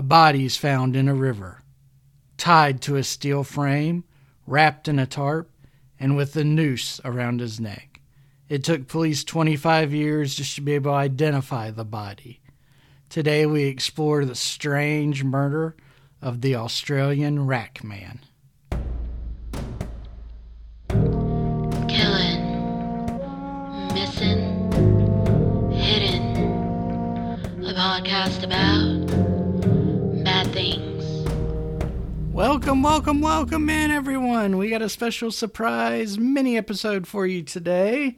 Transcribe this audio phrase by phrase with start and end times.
[0.00, 1.60] A body is found in a river,
[2.38, 4.04] tied to a steel frame,
[4.46, 5.50] wrapped in a tarp,
[5.98, 8.00] and with a noose around his neck.
[8.48, 12.40] It took police 25 years just to be able to identify the body.
[13.10, 15.76] Today we explore the strange murder
[16.22, 18.20] of the Australian Rack Man.
[21.88, 22.40] Killing,
[23.92, 24.72] missing,
[25.70, 27.66] hidden.
[27.66, 28.99] A podcast about
[32.40, 34.56] Welcome, welcome, welcome in, everyone.
[34.56, 38.16] We got a special surprise mini episode for you today,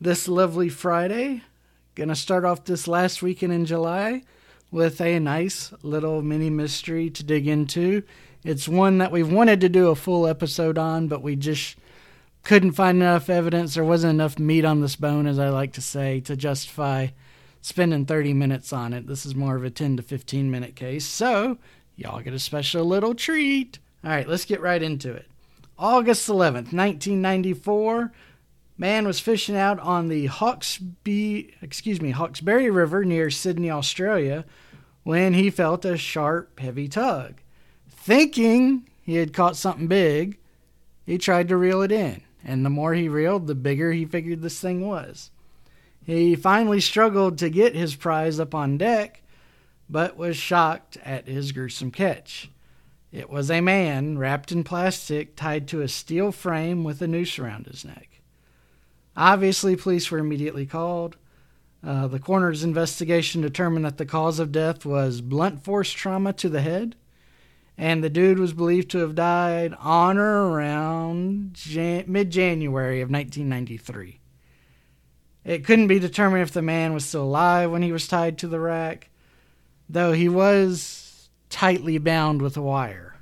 [0.00, 1.44] this lovely Friday.
[1.94, 4.24] Gonna start off this last weekend in July
[4.72, 8.02] with a nice little mini mystery to dig into.
[8.42, 11.76] It's one that we've wanted to do a full episode on, but we just
[12.42, 13.74] couldn't find enough evidence.
[13.74, 17.10] There wasn't enough meat on this bone, as I like to say, to justify
[17.60, 19.06] spending 30 minutes on it.
[19.06, 21.06] This is more of a 10 to 15 minute case.
[21.06, 21.58] So,
[22.02, 23.78] y'all get a special little treat.
[24.04, 25.26] All right, let's get right into it.
[25.78, 28.12] August 11th, 1994.
[28.76, 34.44] Man was fishing out on the Hawkesby, excuse me, Hawkesbury River near Sydney, Australia,
[35.04, 37.40] when he felt a sharp, heavy tug.
[37.88, 40.38] Thinking he had caught something big,
[41.06, 44.42] he tried to reel it in, and the more he reeled, the bigger he figured
[44.42, 45.30] this thing was.
[46.04, 49.21] He finally struggled to get his prize up on deck,
[49.92, 52.50] but was shocked at his gruesome catch.
[53.12, 57.38] It was a man wrapped in plastic tied to a steel frame with a noose
[57.38, 58.08] around his neck.
[59.14, 61.18] Obviously, police were immediately called.
[61.84, 66.48] Uh, the coroner's investigation determined that the cause of death was blunt force trauma to
[66.48, 66.96] the head,
[67.76, 73.10] and the dude was believed to have died on or around Jan- mid January of
[73.10, 74.20] 1993.
[75.44, 78.48] It couldn't be determined if the man was still alive when he was tied to
[78.48, 79.10] the rack,
[79.88, 83.16] though he was tightly bound with a wire.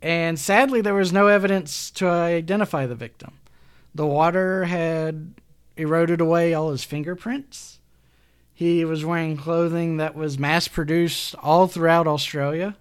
[0.00, 3.32] And sadly, there was no evidence to identify the victim.
[3.94, 5.34] The water had
[5.76, 7.80] eroded away all his fingerprints.
[8.54, 12.76] He was wearing clothing that was mass produced all throughout Australia.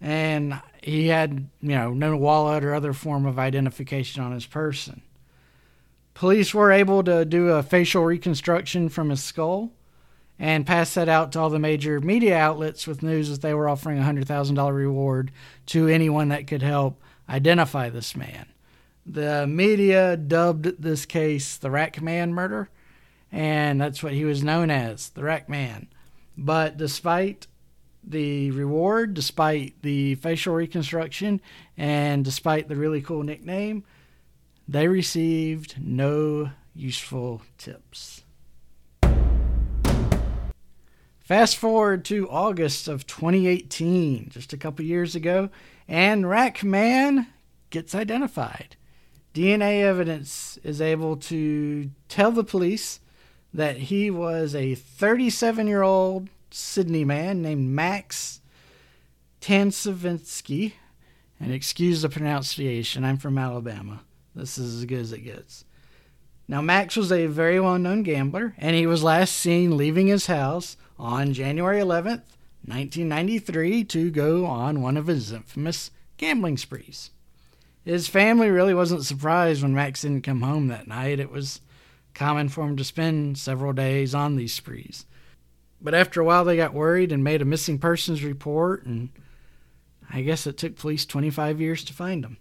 [0.00, 5.02] And he had, you know, no wallet or other form of identification on his person.
[6.14, 9.72] Police were able to do a facial reconstruction from his skull
[10.38, 13.68] and passed that out to all the major media outlets with news that they were
[13.68, 15.32] offering a $100,000 reward
[15.66, 18.46] to anyone that could help identify this man.
[19.04, 22.68] The media dubbed this case the Rack Man murder,
[23.30, 25.88] and that's what he was known as, the Rack Man.
[26.36, 27.46] But despite
[28.04, 31.40] the reward, despite the facial reconstruction,
[31.76, 33.84] and despite the really cool nickname,
[34.68, 38.24] they received no useful tips.
[41.26, 45.50] Fast forward to August of 2018, just a couple years ago,
[45.88, 47.26] and Rackman
[47.70, 48.76] gets identified.
[49.34, 53.00] DNA evidence is able to tell the police
[53.52, 58.40] that he was a 37 year old Sydney man named Max
[59.40, 60.74] Tansavinsky.
[61.40, 64.04] And excuse the pronunciation, I'm from Alabama.
[64.36, 65.64] This is as good as it gets.
[66.46, 70.26] Now, Max was a very well known gambler, and he was last seen leaving his
[70.26, 72.22] house on January 11th,
[72.64, 77.10] 1993, to go on one of his infamous gambling sprees.
[77.84, 81.20] His family really wasn't surprised when Max didn't come home that night.
[81.20, 81.60] It was
[82.14, 85.06] common for him to spend several days on these sprees.
[85.80, 89.10] But after a while, they got worried and made a missing persons report, and
[90.10, 92.38] I guess it took police 25 years to find him.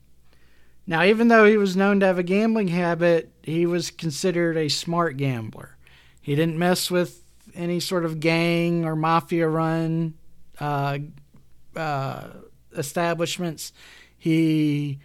[0.88, 4.70] Now, even though he was known to have a gambling habit, he was considered a
[4.70, 5.78] smart gambler.
[6.22, 7.25] He didn't mess with
[7.56, 10.16] any sort of gang or mafia run
[10.60, 11.00] uh,
[11.76, 12.28] uh,
[12.76, 13.74] establishments.
[14.18, 15.00] He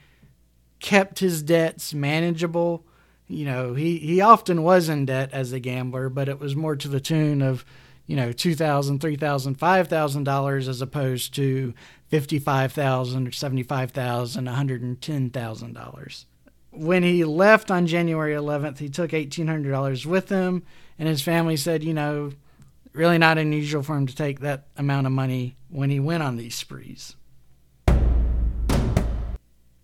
[0.78, 2.84] kept his debts manageable.
[3.28, 6.74] You know, he, he often was in debt as a gambler, but it was more
[6.76, 7.64] to the tune of,
[8.06, 11.74] you know, $2,000, $3,000, $5,000 as opposed to
[12.10, 16.24] $55,000 or $75,000, $110,000.
[16.72, 20.62] When he left on January 11th, he took eighteen hundred dollars with him,
[20.98, 22.32] and his family said, you know,
[22.92, 26.36] really not unusual for him to take that amount of money when he went on
[26.36, 27.16] these sprees.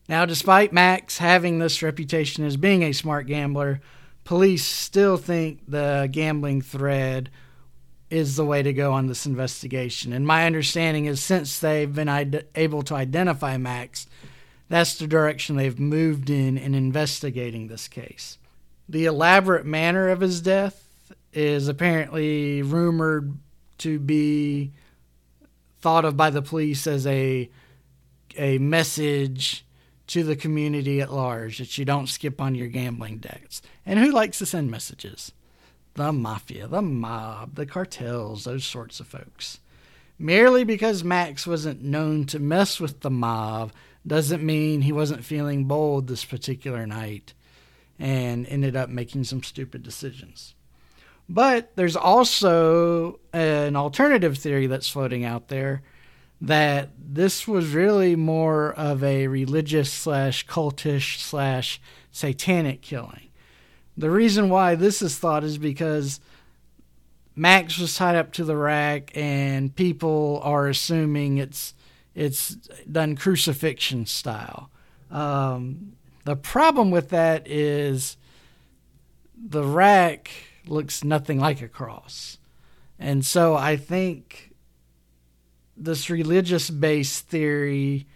[0.09, 3.81] Now, despite Max having this reputation as being a smart gambler,
[4.25, 7.31] police still think the gambling thread
[8.09, 10.12] is the way to go on this investigation.
[10.12, 14.06] And my understanding is since they've been able to identify Max,
[14.69, 18.39] that's the direction they've moved in in investigating this case.
[18.89, 20.89] The elaborate manner of his death
[21.33, 23.37] is apparently rumored
[23.79, 24.73] to be
[25.81, 27.51] thought of by the police as a
[28.37, 29.65] a message
[30.09, 33.62] to the community at large that you don't skip on your gambling debts.
[33.85, 35.33] And who likes to send messages?
[35.95, 39.61] The mafia, the mob, the cartels, those sorts of folks.
[40.19, 43.73] Merely because Max wasn't known to mess with the mob
[44.06, 47.35] doesn't mean he wasn't feeling bold this particular night
[47.99, 50.55] and ended up making some stupid decisions.
[51.29, 55.82] But there's also an alternative theory that's floating out there
[56.41, 61.81] that this was really more of a religious slash cultish slash
[62.12, 63.31] satanic killing.
[63.97, 66.20] The reason why this is thought is because
[67.35, 71.75] Max was tied up to the rack, and people are assuming it's
[72.17, 72.57] it's
[72.91, 74.71] done crucifixion style.
[75.11, 75.93] Um,
[76.25, 78.17] the problem with that is
[79.37, 80.31] the rack
[80.67, 82.39] looks nothing like a cross,
[82.99, 84.55] and so I think
[85.77, 88.07] this religious based theory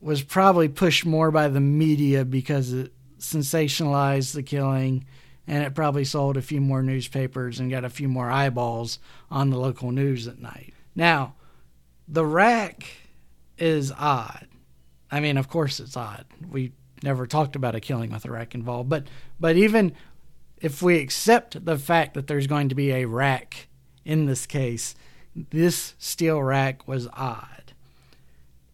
[0.00, 5.04] was probably pushed more by the media because it sensationalized the killing
[5.46, 8.98] and it probably sold a few more newspapers and got a few more eyeballs
[9.30, 10.74] on the local news at night.
[10.94, 11.34] Now,
[12.08, 12.84] the rack
[13.58, 14.46] is odd.
[15.10, 16.24] I mean, of course it's odd.
[16.50, 16.72] We
[17.02, 19.06] never talked about a killing with a rack involved, but
[19.38, 19.92] but even
[20.60, 23.68] if we accept the fact that there's going to be a rack
[24.04, 24.94] in this case,
[25.34, 27.72] this steel rack was odd.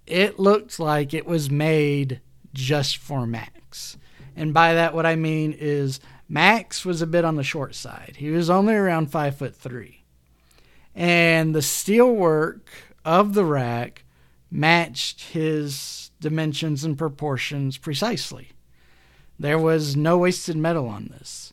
[0.06, 2.20] It looked like it was made
[2.52, 3.96] just for Max.
[4.36, 8.16] And by that, what I mean is Max was a bit on the short side.
[8.18, 10.04] He was only around five foot three.
[10.94, 12.68] And the steel work
[13.04, 14.04] of the rack
[14.50, 18.50] matched his dimensions and proportions precisely.
[19.38, 21.52] There was no wasted metal on this.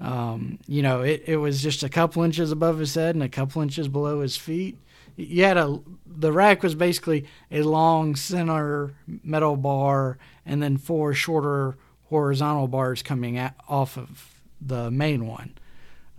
[0.00, 3.28] Um, you know, it, it was just a couple inches above his head and a
[3.28, 4.78] couple inches below his feet.
[5.16, 11.12] You had a the rack was basically a long center metal bar and then four
[11.12, 13.38] shorter horizontal bars coming
[13.68, 15.54] off of the main one.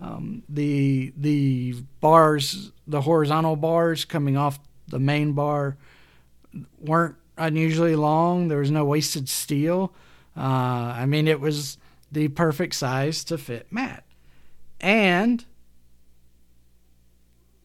[0.00, 4.58] Um, the the bars, the horizontal bars coming off
[4.88, 5.76] the main bar,
[6.80, 8.48] weren't unusually long.
[8.48, 9.92] There was no wasted steel.
[10.36, 11.76] Uh, I mean, it was
[12.10, 14.04] the perfect size to fit Matt.
[14.80, 15.44] And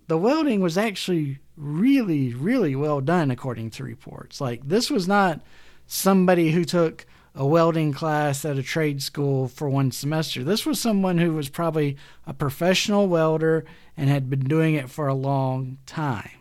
[0.08, 4.42] the welding was actually really, really well done, according to reports.
[4.42, 5.42] Like, this was not
[5.88, 7.06] somebody who took
[7.36, 10.44] a welding class at a trade school for one semester.
[10.44, 13.66] This was someone who was probably a professional welder
[13.98, 16.32] and had been doing it for a long time.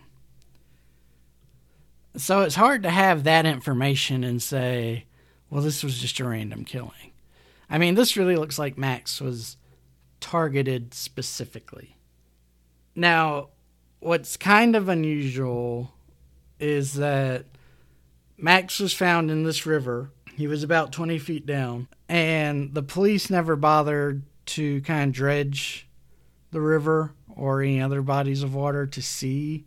[2.15, 5.05] So it's hard to have that information and say,
[5.49, 7.11] well, this was just a random killing.
[7.69, 9.57] I mean, this really looks like Max was
[10.21, 11.97] targeted specifically.
[12.95, 13.49] Now,
[13.99, 15.93] what's kind of unusual
[16.57, 17.45] is that
[18.37, 20.11] Max was found in this river.
[20.35, 25.87] He was about 20 feet down, and the police never bothered to kind of dredge
[26.51, 29.65] the river or any other bodies of water to see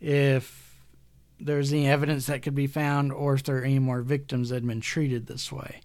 [0.00, 0.84] if
[1.40, 4.56] there's any evidence that could be found or if there are any more victims that
[4.56, 5.80] had been treated this way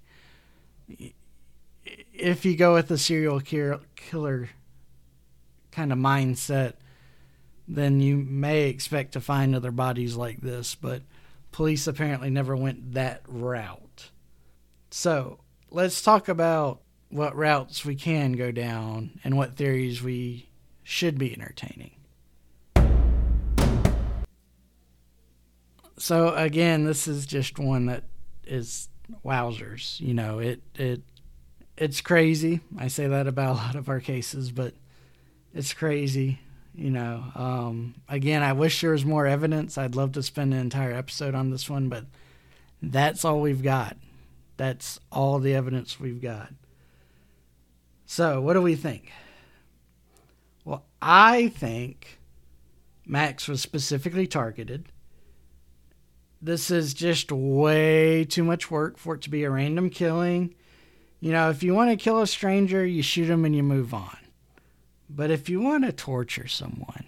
[2.13, 4.50] if you go with the serial killer
[5.72, 6.74] kind of mindset,
[7.68, 11.01] then you may expect to find other bodies like this, but
[11.51, 13.82] police apparently never went that route.
[14.91, 20.50] So let's talk about what routes we can go down and what theories we
[20.84, 21.91] should be entertaining.
[25.98, 28.03] So again, this is just one that
[28.46, 28.89] is
[29.24, 30.00] wowzers.
[30.00, 31.01] You know, it it
[31.77, 32.62] it's crazy.
[32.77, 34.74] I say that about a lot of our cases, but
[35.53, 36.39] it's crazy.
[36.74, 39.77] You know, um, again, I wish there was more evidence.
[39.77, 42.05] I'd love to spend an entire episode on this one, but
[42.81, 43.98] that's all we've got.
[44.60, 46.54] That's all the evidence we've got.
[48.06, 49.12] So, what do we think?
[50.66, 52.20] Well, I think
[53.06, 54.92] Max was specifically targeted.
[56.42, 60.54] This is just way too much work for it to be a random killing
[61.20, 63.94] you know, if you want to kill a stranger, you shoot them and you move
[63.94, 64.18] on.
[65.10, 67.06] But if you want to torture someone,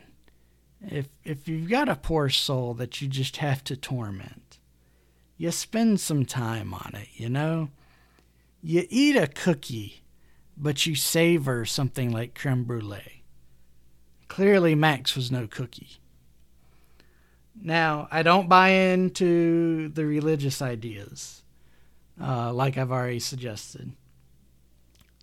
[0.81, 4.57] if if you've got a poor soul that you just have to torment,
[5.41, 7.69] you spend some time on it, you know?
[8.61, 10.03] You eat a cookie,
[10.55, 13.23] but you savor something like creme brulee.
[14.27, 15.97] Clearly, Max was no cookie.
[17.59, 21.41] Now, I don't buy into the religious ideas,
[22.21, 23.93] uh, like I've already suggested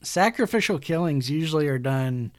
[0.02, 2.32] sacrificial killings usually are done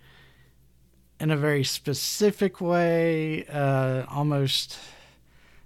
[1.20, 4.78] in a very specific way, uh, almost,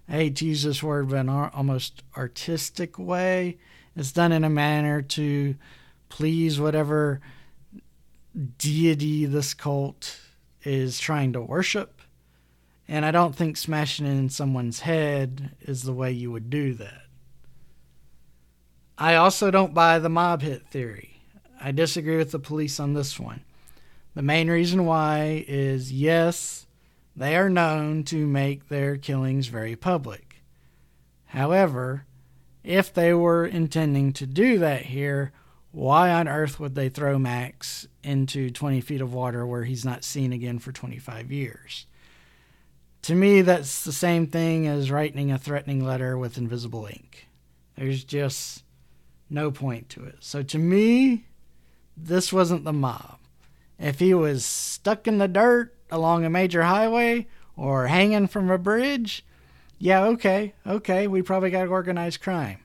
[0.10, 3.57] Use this word, but an almost artistic way.
[3.95, 5.55] It's done in a manner to
[6.10, 7.22] please whatever
[8.57, 10.19] deity this cult
[10.63, 12.01] is trying to worship.
[12.88, 16.74] And I don't think smashing it in someone's head is the way you would do
[16.75, 17.03] that.
[18.98, 21.22] I also don't buy the mob hit theory.
[21.60, 23.41] I disagree with the police on this one.
[24.15, 26.67] The main reason why is yes,
[27.15, 30.41] they are known to make their killings very public.
[31.25, 32.05] However,
[32.63, 35.32] if they were intending to do that here,
[35.72, 40.03] why on earth would they throw Max into 20 feet of water where he's not
[40.03, 41.88] seen again for 25 years?
[43.03, 47.27] To me, that's the same thing as writing a threatening letter with invisible ink.
[47.75, 48.63] There's just
[49.29, 50.17] no point to it.
[50.20, 51.25] So to me,
[51.98, 53.17] this wasn't the mob.
[53.77, 58.58] If he was stuck in the dirt along a major highway or hanging from a
[58.58, 59.25] bridge,
[59.78, 62.60] yeah, okay, okay, we probably got organized crime.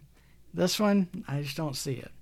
[0.55, 2.13] This one, I just don't see it.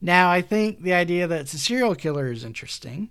[0.00, 3.10] Now, I think the idea that it's a serial killer is interesting.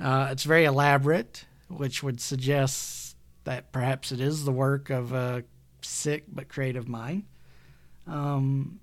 [0.00, 5.42] Uh, it's very elaborate, which would suggest that perhaps it is the work of a
[5.82, 7.24] sick but creative mind.
[8.06, 8.80] Um,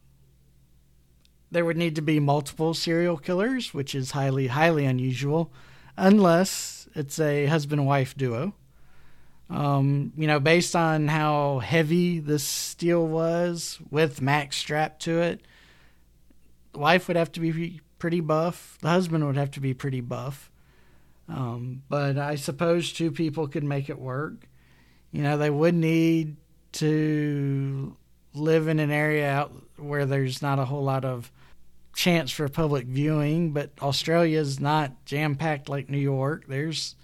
[1.52, 5.54] there would need to be multiple serial killers, which is highly, highly unusual,
[5.96, 8.54] unless it's a husband wife duo.
[9.50, 15.42] Um, you know, based on how heavy this steel was with Max strapped to it,
[16.74, 18.78] the wife would have to be pretty buff.
[18.82, 20.50] The husband would have to be pretty buff.
[21.28, 24.48] Um, but I suppose two people could make it work.
[25.12, 26.38] You know, they would need
[26.74, 27.96] to
[28.34, 31.32] live in an area out where there's not a whole lot of
[31.96, 36.46] chance for public viewing, but Australia is not jam packed like New York.
[36.48, 36.96] There's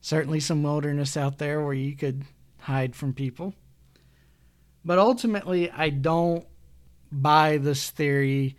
[0.00, 2.24] certainly some wilderness out there where you could
[2.58, 3.54] hide from people.
[4.84, 6.46] But ultimately, I don't
[7.12, 8.56] buy this theory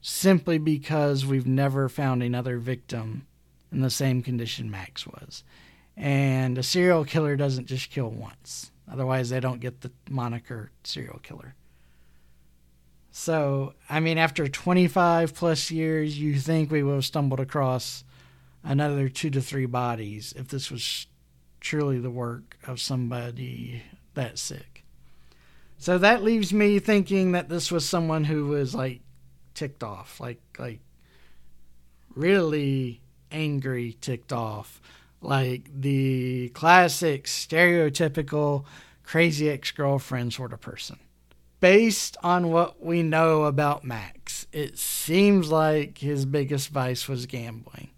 [0.00, 3.26] simply because we've never found another victim
[3.70, 5.44] in the same condition Max was.
[5.96, 8.72] And a serial killer doesn't just kill once.
[8.90, 11.54] Otherwise, they don't get the moniker serial killer.
[13.16, 18.02] So, I mean, after 25 plus years, you think we will have stumbled across
[18.64, 21.06] another two to three bodies if this was
[21.60, 24.82] truly the work of somebody that sick.
[25.78, 29.00] So that leaves me thinking that this was someone who was like
[29.54, 30.80] ticked off, like like
[32.16, 34.82] really angry, ticked off,
[35.22, 38.64] like the classic stereotypical
[39.04, 40.98] crazy ex-girlfriend sort of person
[41.64, 47.88] based on what we know about Max, it seems like his biggest vice was gambling.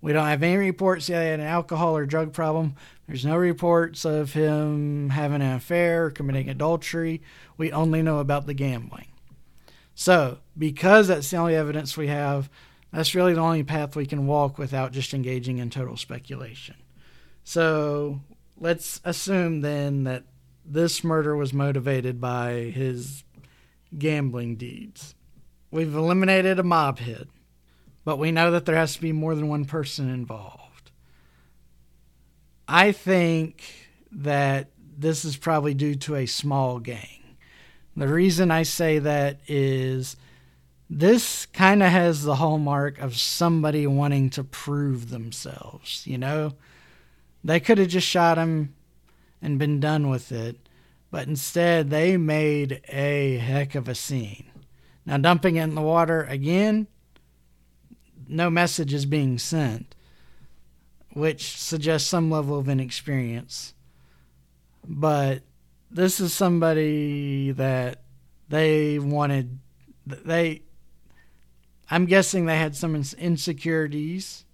[0.00, 2.74] We don't have any reports that he had an alcohol or drug problem.
[3.06, 7.22] There's no reports of him having an affair committing adultery.
[7.56, 9.06] We only know about the gambling.
[9.94, 12.50] So, because that's the only evidence we have,
[12.92, 16.74] that's really the only path we can walk without just engaging in total speculation.
[17.44, 18.20] So,
[18.58, 20.24] let's assume then that
[20.66, 23.24] this murder was motivated by his
[23.96, 25.14] gambling deeds.
[25.70, 27.28] We've eliminated a mob hit,
[28.04, 30.90] but we know that there has to be more than one person involved.
[32.68, 33.62] I think
[34.10, 37.36] that this is probably due to a small gang.
[37.96, 40.16] The reason I say that is
[40.88, 46.52] this kind of has the hallmark of somebody wanting to prove themselves, you know?
[47.42, 48.74] They could have just shot him
[49.40, 50.68] and been done with it.
[51.10, 54.50] But instead, they made a heck of a scene.
[55.04, 56.88] Now, dumping it in the water again,
[58.28, 59.94] no message is being sent,
[61.12, 63.74] which suggests some level of inexperience.
[64.86, 65.42] But
[65.90, 68.02] this is somebody that
[68.48, 69.60] they wanted,
[70.04, 70.62] they,
[71.88, 74.44] I'm guessing they had some insecurities,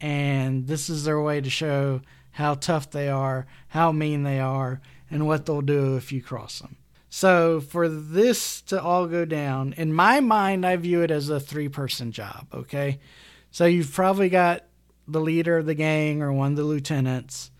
[0.00, 2.00] and this is their way to show
[2.36, 4.78] how tough they are, how mean they are,
[5.10, 6.76] and what they'll do if you cross them.
[7.08, 11.40] So, for this to all go down, in my mind, I view it as a
[11.40, 12.98] three person job, okay?
[13.50, 14.64] So, you've probably got
[15.08, 17.50] the leader of the gang or one of the lieutenants,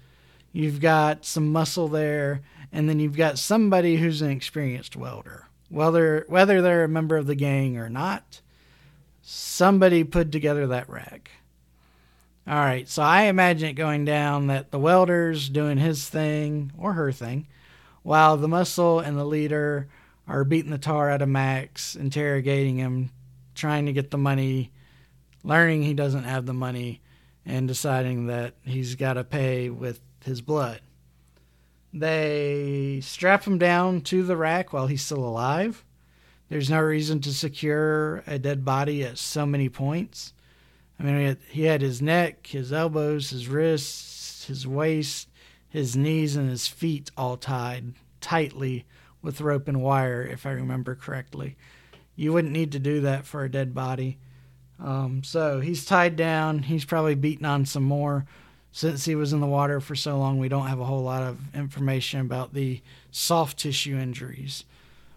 [0.53, 5.47] you've got some muscle there, and then you've got somebody who's an experienced welder.
[5.71, 8.43] Whether, whether they're a member of the gang or not,
[9.23, 11.31] somebody put together that rack.
[12.49, 16.93] All right, so I imagine it going down that the welder's doing his thing or
[16.93, 17.49] her thing,
[18.05, 19.89] while the muscle and the leader
[20.29, 23.11] are beating the tar out of Max, interrogating him,
[23.57, 24.71] trying to get the money,
[25.43, 27.01] learning he doesn't have the money,
[27.45, 30.81] and deciding that he's got to pay with his blood.
[31.93, 35.85] They strap him down to the rack while he's still alive.
[36.49, 40.33] There's no reason to secure a dead body at so many points.
[40.99, 45.29] I mean, he had, he had his neck, his elbows, his wrists, his waist,
[45.69, 48.85] his knees, and his feet all tied tightly
[49.23, 51.57] with rope and wire, if I remember correctly.
[52.15, 54.19] You wouldn't need to do that for a dead body.
[54.79, 56.61] Um, so he's tied down.
[56.61, 58.27] He's probably beaten on some more.
[58.73, 61.23] Since he was in the water for so long, we don't have a whole lot
[61.23, 64.65] of information about the soft tissue injuries.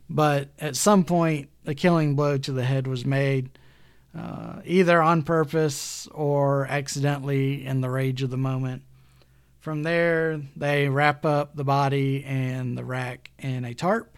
[0.10, 3.50] But at some point, a killing blow to the head was made,
[4.18, 8.84] uh, either on purpose or accidentally in the rage of the moment.
[9.60, 14.18] From there, they wrap up the body and the rack in a tarp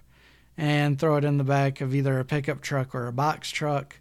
[0.58, 4.00] and throw it in the back of either a pickup truck or a box truck.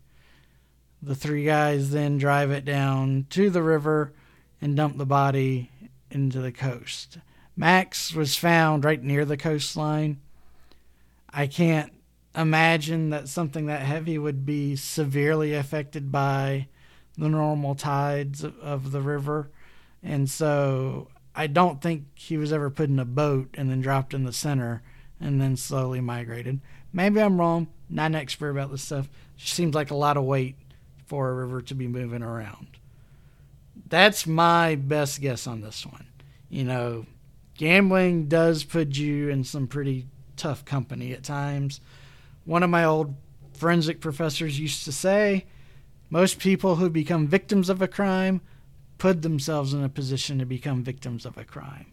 [1.03, 4.13] The three guys then drive it down to the river
[4.61, 5.71] and dump the body
[6.11, 7.19] into the coast.
[7.57, 10.21] Max was found right near the coastline.
[11.33, 11.93] I can't
[12.41, 16.69] imagine that something that heavy would be severely affected by
[17.17, 19.51] the normal tides of, the river.
[20.03, 24.15] And so I don't think he was ever put in a boat and then dropped
[24.15, 24.83] in the center
[25.21, 26.61] and then slowly migrated.
[26.93, 27.69] Maybe I'm wrong.
[27.89, 29.09] Not an expert about this stuff.
[29.39, 30.57] It seems like a lot of weight
[31.07, 32.69] for a river to be moving around.
[33.89, 36.07] That's my best guess on this one.
[36.49, 37.07] You know,
[37.57, 40.07] gambling does put you in some pretty
[40.37, 41.81] tough company at times.
[42.51, 43.15] One of my old
[43.53, 45.47] forensic professors used to say
[46.11, 48.41] most people who become victims of a crime
[48.99, 51.93] put themselves in a position to become victims of a crime.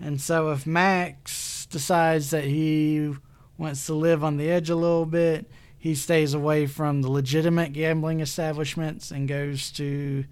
[0.00, 3.12] And so if Max decides that he
[3.58, 7.74] wants to live on the edge a little bit, he stays away from the legitimate
[7.74, 10.24] gambling establishments and goes to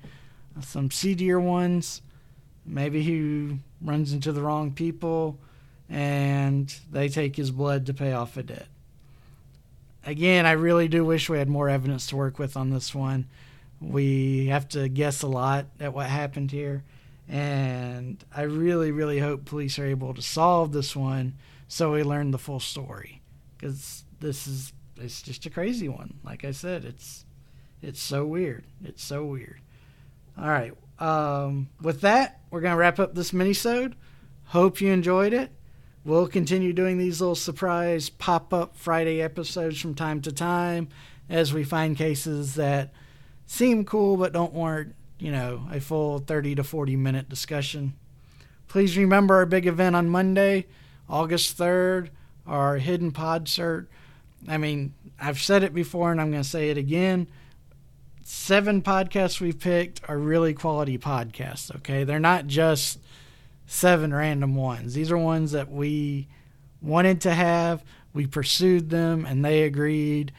[0.62, 2.00] some seedier ones.
[2.64, 5.38] Maybe he runs into the wrong people
[5.90, 8.68] and they take his blood to pay off a debt.
[10.04, 13.26] Again, I really do wish we had more evidence to work with on this one.
[13.80, 16.84] We have to guess a lot at what happened here.
[17.28, 21.34] And I really, really hope police are able to solve this one
[21.68, 23.20] so we learn the full story.
[23.56, 26.14] Because this is it's just a crazy one.
[26.24, 27.24] Like I said, it's
[27.82, 28.64] it's so weird.
[28.84, 29.60] It's so weird.
[30.38, 30.72] All right.
[30.98, 33.94] Um, with that, we're gonna wrap up this minisode.
[34.46, 35.50] Hope you enjoyed it.
[36.02, 40.88] We'll continue doing these little surprise pop up Friday episodes from time to time
[41.28, 42.90] as we find cases that
[43.44, 47.92] seem cool but don't warrant, you know, a full 30 to 40 minute discussion.
[48.66, 50.66] Please remember our big event on Monday,
[51.06, 52.08] August 3rd,
[52.46, 53.86] our hidden pod cert.
[54.48, 57.26] I mean, I've said it before and I'm going to say it again.
[58.22, 62.04] Seven podcasts we've picked are really quality podcasts, okay?
[62.04, 63.00] They're not just
[63.70, 64.94] seven random ones.
[64.94, 66.26] These are ones that we
[66.82, 70.32] wanted to have, we pursued them, and they agreed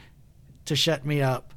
[0.66, 1.54] to shut me up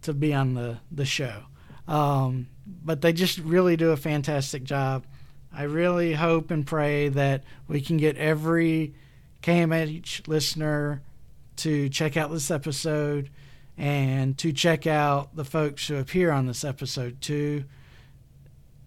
[0.00, 1.42] to be on the, the show.
[1.86, 5.04] Um, but they just really do a fantastic job.
[5.52, 8.94] I really hope and pray that we can get every
[9.42, 11.02] KMH listener
[11.56, 13.28] to check out this episode
[13.76, 17.64] and to check out the folks who appear on this episode too.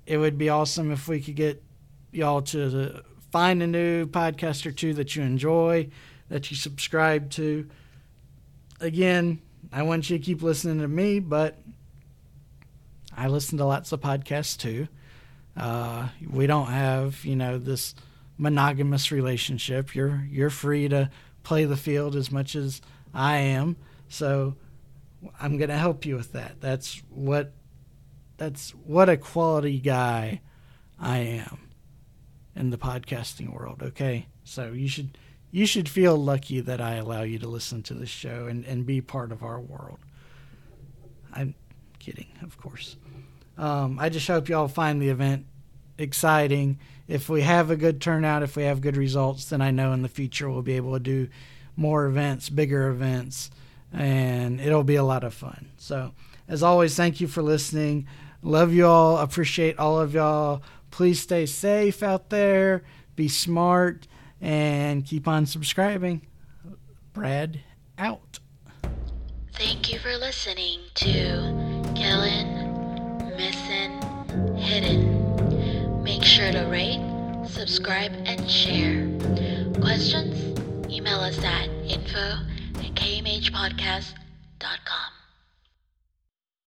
[0.08, 1.64] It would be awesome if we could get
[2.12, 5.90] y'all to find a new podcast or two that you enjoy,
[6.30, 7.68] that you subscribe to.
[8.80, 11.60] Again, I want you to keep listening to me, but
[13.16, 14.88] I listen to lots of podcasts too.
[15.56, 17.96] Uh, we don't have, you know, this
[18.38, 19.94] monogamous relationship.
[19.94, 21.10] You're you're free to
[21.44, 22.82] play the field as much as
[23.14, 23.76] I am.
[24.08, 24.56] So
[25.40, 26.62] I'm going to help you with that.
[26.62, 27.54] That's what
[28.38, 30.42] that's what a quality guy
[31.00, 31.71] I am
[32.56, 34.28] in the podcasting world, okay?
[34.44, 35.18] So you should
[35.52, 38.86] you should feel lucky that I allow you to listen to this show and, and
[38.86, 40.00] be part of our world.
[41.34, 41.56] I'm
[42.00, 42.96] kidding, of course.
[43.58, 45.46] Um, I just hope y'all find the event
[45.98, 46.80] exciting.
[47.08, 50.02] If we have a good turnout, if we have good results, then I know in
[50.02, 51.28] the future we'll be able to do
[51.76, 53.52] more events, bigger events,
[53.92, 55.72] and it'll be a lot of fun.
[55.78, 56.14] So,
[56.48, 58.08] as always, thank you for listening.
[58.42, 59.18] Love you all.
[59.18, 60.64] Appreciate all of y'all.
[60.92, 62.84] Please stay safe out there.
[63.16, 64.08] Be smart
[64.40, 66.26] and keep on subscribing.
[67.14, 67.60] Brad
[67.98, 68.40] out.
[69.54, 71.52] Thank you for listening to
[73.38, 74.02] Missing
[74.58, 76.04] Hidden.
[76.04, 77.02] Make sure to rate,
[77.48, 79.08] subscribe, and share.
[79.82, 80.58] Questions?
[80.92, 82.40] Email us at info
[82.76, 85.21] at kmhpodcast.com